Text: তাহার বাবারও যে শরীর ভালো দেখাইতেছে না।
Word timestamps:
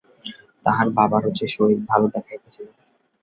তাহার 0.65 0.87
বাবারও 0.89 1.29
যে 1.31 1.47
শরীর 1.47 1.79
ভালো 1.89 2.05
দেখাইতেছে 2.07 2.61
না। 2.67 2.73